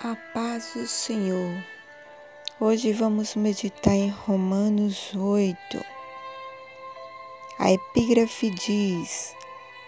[0.00, 1.50] A paz do Senhor.
[2.60, 5.84] Hoje vamos meditar em Romanos 8.
[7.58, 9.34] A epígrafe diz: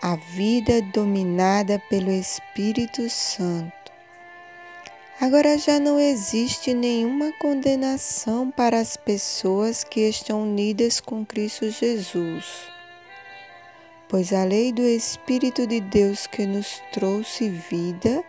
[0.00, 3.90] A vida dominada pelo Espírito Santo.
[5.20, 12.44] Agora já não existe nenhuma condenação para as pessoas que estão unidas com Cristo Jesus.
[14.08, 18.24] Pois a lei do Espírito de Deus que nos trouxe vida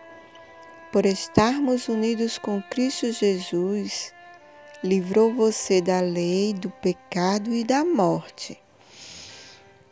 [0.98, 4.12] por estarmos unidos com Cristo Jesus,
[4.82, 8.60] livrou você da lei, do pecado e da morte.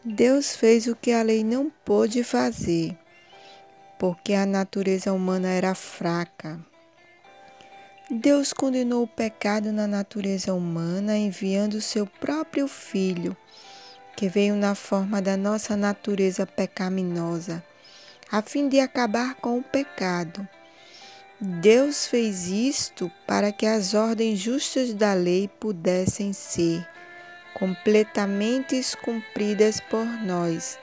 [0.04, 2.98] Deus fez o que a lei não pôde fazer,
[4.00, 6.58] porque a natureza humana era fraca.
[8.10, 13.36] Deus condenou o pecado na natureza humana enviando seu próprio Filho,
[14.16, 17.62] que veio na forma da nossa natureza pecaminosa,
[18.28, 20.48] a fim de acabar com o pecado
[21.38, 26.82] Deus fez isto para que as ordens justas da lei pudessem ser
[27.52, 30.78] completamente cumpridas por nós,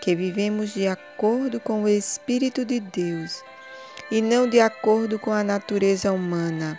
[0.00, 3.42] que vivemos de acordo com o Espírito de Deus
[4.08, 6.78] e não de acordo com a natureza humana.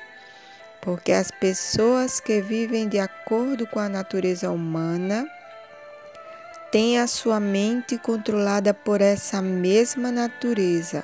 [0.82, 5.28] Porque as pessoas que vivem de acordo com a natureza humana
[6.72, 11.04] têm a sua mente controlada por essa mesma natureza.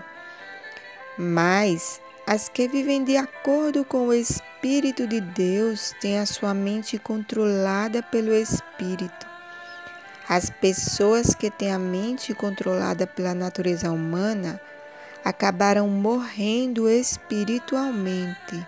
[1.18, 6.98] Mas as que vivem de acordo com o Espírito de Deus têm a sua mente
[6.98, 9.28] controlada pelo Espírito.
[10.28, 14.60] As pessoas que têm a mente controlada pela natureza humana
[15.24, 18.66] acabaram morrendo espiritualmente.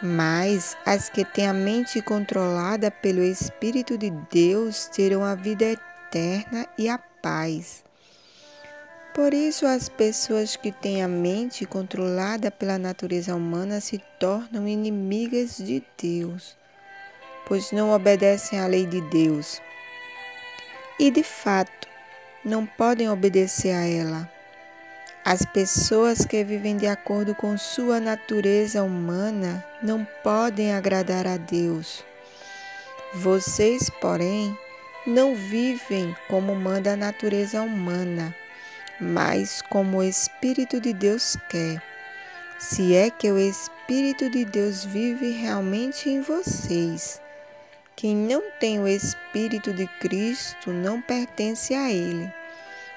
[0.00, 6.66] Mas as que têm a mente controlada pelo Espírito de Deus terão a vida eterna
[6.78, 7.81] e a paz.
[9.14, 15.58] Por isso, as pessoas que têm a mente controlada pela natureza humana se tornam inimigas
[15.58, 16.56] de Deus,
[17.46, 19.60] pois não obedecem à lei de Deus.
[20.98, 21.86] E, de fato,
[22.42, 24.32] não podem obedecer a ela.
[25.22, 32.02] As pessoas que vivem de acordo com sua natureza humana não podem agradar a Deus.
[33.12, 34.56] Vocês, porém,
[35.06, 38.34] não vivem como manda a natureza humana
[39.00, 41.82] mas como o Espírito de Deus quer.
[42.58, 47.20] Se é que o Espírito de Deus vive realmente em vocês.
[47.96, 52.32] Quem não tem o Espírito de Cristo não pertence a Ele.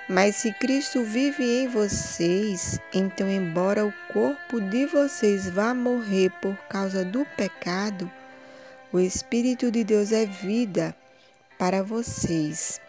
[0.07, 6.55] Mas se Cristo vive em vocês, então, embora o corpo de vocês vá morrer por
[6.69, 8.09] causa do pecado,
[8.93, 10.95] o Espírito de Deus é vida
[11.57, 12.79] para vocês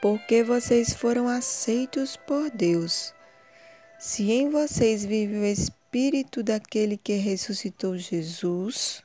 [0.00, 3.12] porque vocês foram aceitos por Deus.
[3.98, 9.02] Se em vocês vive o Espírito daquele que ressuscitou Jesus,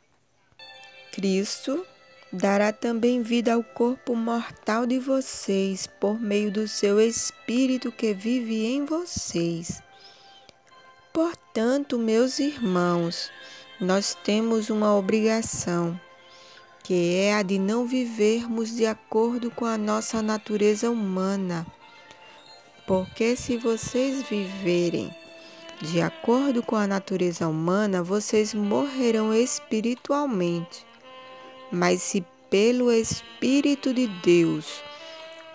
[1.12, 1.86] Cristo
[2.32, 8.66] dará também vida ao corpo mortal de vocês por meio do seu Espírito que vive
[8.66, 9.82] em vocês.
[11.12, 13.32] Portanto, meus irmãos,
[13.80, 16.00] nós temos uma obrigação
[16.84, 21.66] que é a de não vivermos de acordo com a nossa natureza humana.
[22.86, 25.10] Porque se vocês viverem
[25.82, 30.86] de acordo com a natureza humana, vocês morrerão espiritualmente.
[31.72, 34.84] Mas se pelo Espírito de Deus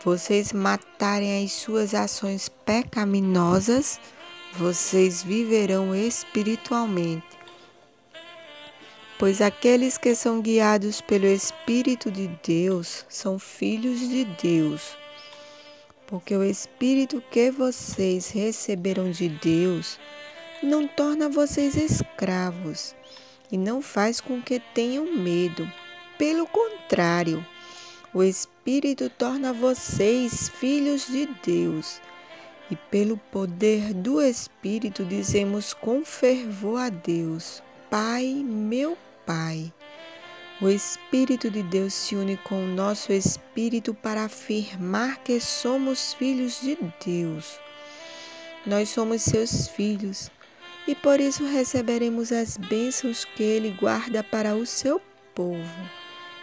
[0.03, 4.01] vocês matarem as suas ações pecaminosas,
[4.57, 7.38] vocês viverão espiritualmente
[9.19, 14.97] pois aqueles que são guiados pelo Espírito de Deus são filhos de Deus.
[16.07, 19.99] Porque o Espírito que vocês receberam de Deus
[20.63, 22.95] não torna vocês escravos
[23.51, 25.71] e não faz com que tenham medo.
[26.17, 27.45] Pelo contrário,
[28.15, 32.01] o Espírito torna vocês filhos de Deus.
[32.71, 38.97] E pelo poder do Espírito dizemos com fervor a Deus: Pai, meu
[39.29, 39.71] Pai.
[40.59, 46.63] O Espírito de Deus se une com o nosso espírito para afirmar que somos filhos
[46.63, 47.61] de Deus.
[48.65, 50.31] Nós somos seus filhos
[50.87, 54.99] e por isso receberemos as bênçãos que Ele guarda para o seu
[55.35, 55.91] povo.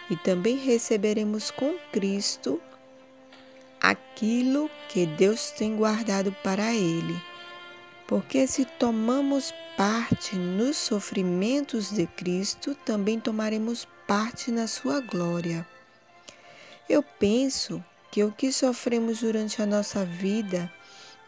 [0.08, 2.62] E também receberemos com Cristo
[3.80, 7.20] aquilo que Deus tem guardado para Ele.
[8.06, 15.66] Porque se tomamos parte nos sofrimentos de Cristo, também tomaremos parte na sua glória.
[16.88, 20.72] Eu penso que o que sofremos durante a nossa vida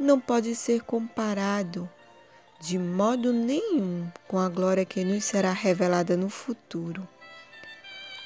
[0.00, 1.88] não pode ser comparado
[2.60, 7.06] de modo nenhum com a glória que nos será revelada no futuro.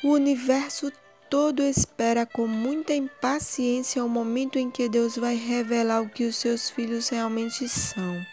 [0.02, 0.92] O universo
[1.28, 6.36] todo espera com muita impaciência o momento em que Deus vai revelar o que os
[6.36, 8.24] seus filhos realmente são.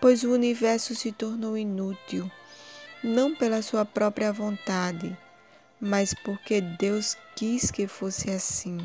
[0.00, 2.30] Pois o universo se tornou inútil,
[3.04, 5.16] não pela sua própria vontade,
[5.80, 8.78] mas porque Deus quis que fosse assim.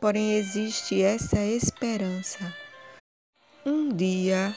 [0.00, 2.54] Porém, existe essa esperança.
[3.64, 4.54] Um dia,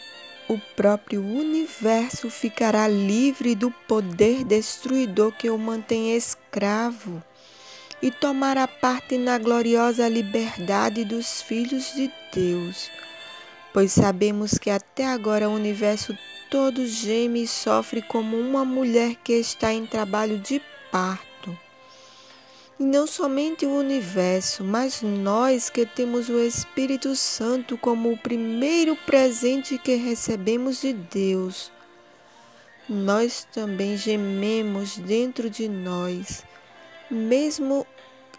[0.50, 7.24] o próprio universo ficará livre do poder destruidor que o mantém escravo
[8.02, 12.90] e tomará parte na gloriosa liberdade dos filhos de Deus,
[13.80, 16.14] pois sabemos que até agora o universo
[16.50, 20.62] todo geme e sofre como uma mulher que está em trabalho de
[20.92, 21.58] parto.
[22.78, 28.98] E não somente o universo, mas nós que temos o Espírito Santo como o primeiro
[28.98, 31.72] presente que recebemos de Deus.
[32.90, 36.44] Nós também gememos dentro de nós
[37.10, 37.88] mesmo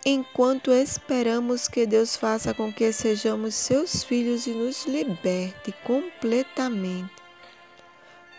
[0.05, 7.13] enquanto esperamos que Deus faça com que sejamos seus filhos e nos liberte completamente.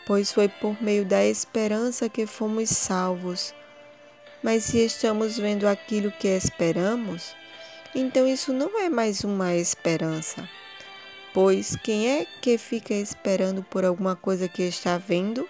[0.05, 3.53] Pois foi por meio da esperança que fomos salvos.
[4.41, 7.35] Mas se estamos vendo aquilo que esperamos,
[7.93, 10.49] então isso não é mais uma esperança.
[11.33, 15.47] Pois quem é que fica esperando por alguma coisa que está vendo?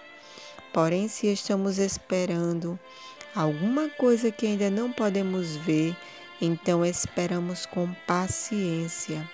[0.72, 2.78] Porém, se estamos esperando
[3.34, 5.96] alguma coisa que ainda não podemos ver,
[6.40, 9.28] então esperamos com paciência.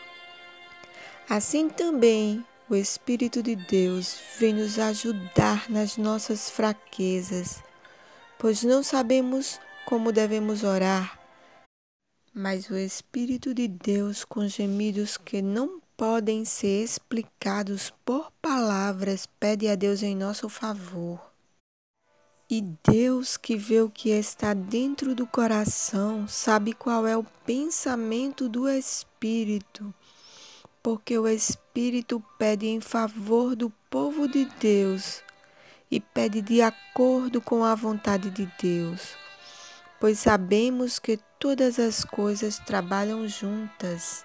[1.28, 7.62] Assim também, o Espírito de Deus vem nos ajudar nas nossas fraquezas,
[8.38, 11.18] pois não sabemos como devemos orar.
[12.34, 19.66] Mas o Espírito de Deus, com gemidos que não podem ser explicados por palavras, pede
[19.66, 21.27] a Deus em nosso favor.
[22.50, 28.48] E Deus que vê o que está dentro do coração, sabe qual é o pensamento
[28.48, 29.92] do Espírito,
[30.82, 35.22] porque o Espírito pede em favor do povo de Deus
[35.90, 39.10] e pede de acordo com a vontade de Deus,
[40.00, 44.24] pois sabemos que todas as coisas trabalham juntas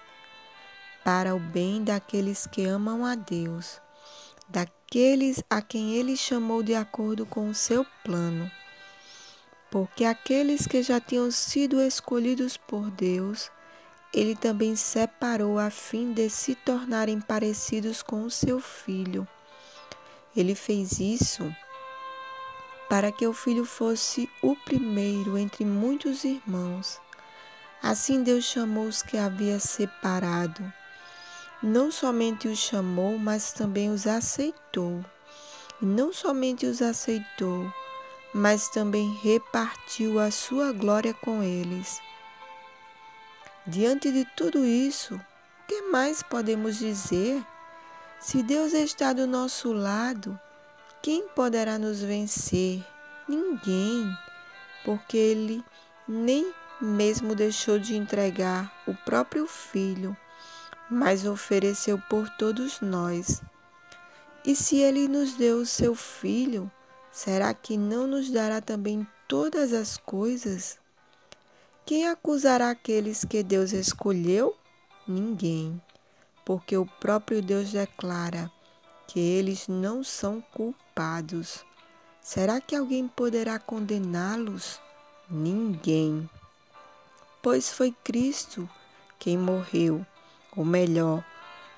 [1.03, 3.81] para o bem daqueles que amam a Deus,
[4.47, 8.49] daqueles a quem ele chamou de acordo com o seu plano.
[9.71, 13.51] Porque aqueles que já tinham sido escolhidos por Deus,
[14.13, 19.27] ele também separou a fim de se tornarem parecidos com o seu filho.
[20.35, 21.51] Ele fez isso
[22.89, 27.01] para que o filho fosse o primeiro entre muitos irmãos.
[27.81, 30.63] Assim Deus chamou os que havia separado
[31.63, 35.04] não somente os chamou, mas também os aceitou.
[35.81, 37.71] E não somente os aceitou,
[38.33, 42.01] mas também repartiu a sua glória com eles.
[43.65, 45.21] Diante de tudo isso, o
[45.68, 47.42] que mais podemos dizer?
[48.19, 50.38] Se Deus está do nosso lado,
[51.01, 52.83] quem poderá nos vencer?
[53.25, 54.06] Ninguém,
[54.83, 55.63] porque Ele
[56.06, 60.18] nem mesmo deixou de entregar o próprio Filho
[60.93, 63.41] mas ofereceu por todos nós.
[64.45, 66.71] E se ele nos deu o seu Filho,
[67.12, 70.77] será que não nos dará também todas as coisas?
[71.83, 74.55] Quem acusará aqueles que Deus escolheu?
[75.07, 75.81] Ninguém,
[76.45, 78.51] porque o próprio Deus declara
[79.07, 81.65] que eles não são culpados.
[82.21, 84.79] Será que alguém poderá condená-los?
[85.29, 86.29] Ninguém.
[87.41, 88.69] Pois foi Cristo
[89.17, 90.05] quem morreu
[90.55, 91.24] ou melhor,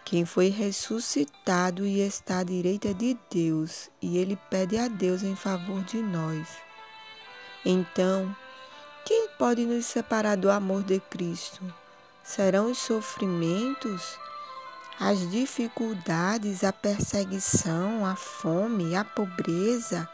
[0.03, 5.35] quem foi ressuscitado e está à direita de Deus, e ele pede a Deus em
[5.35, 6.47] favor de nós.
[7.65, 8.35] Então,
[9.03, 11.61] quem pode nos separar do amor de Cristo?
[12.23, 14.17] Serão os sofrimentos,
[14.99, 20.07] as dificuldades, a perseguição, a fome, a pobreza,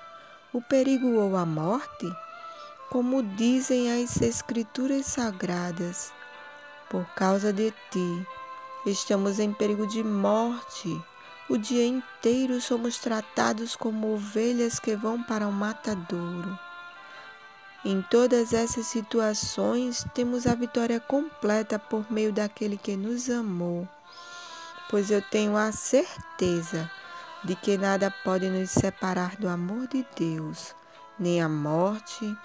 [0.53, 2.09] o perigo ou a morte?
[2.89, 6.11] Como dizem as Escrituras Sagradas,
[6.89, 8.27] por causa de ti
[8.85, 10.99] Estamos em perigo de morte.
[11.47, 16.57] O dia inteiro somos tratados como ovelhas que vão para o matadouro.
[17.85, 23.87] Em todas essas situações, temos a vitória completa por meio daquele que nos amou,
[24.89, 26.89] pois eu tenho a certeza
[27.43, 30.75] de que nada pode nos separar do amor de Deus,
[31.19, 32.35] nem a morte,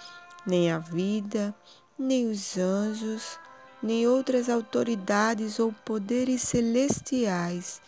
[0.47, 1.55] nem a vida,
[1.99, 3.39] nem os anjos,
[3.87, 7.81] nem outras autoridades ou poderes celestiais,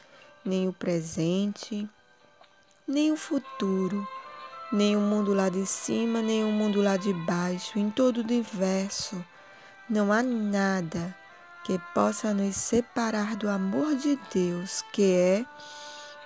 [0.45, 1.89] nem o presente,
[2.87, 4.07] nem o futuro,
[4.73, 8.23] nem o mundo lá de cima, nem o mundo lá de baixo, em todo o
[8.23, 9.23] universo.
[9.91, 11.13] Não há nada
[11.65, 15.45] que possa nos separar do amor de Deus, que é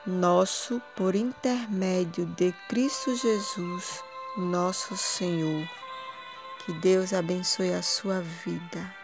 [0.07, 4.05] nosso por intermédio de Cristo Jesus,
[4.37, 5.67] nosso Senhor.
[6.67, 9.01] Que Deus abençoe a sua vida.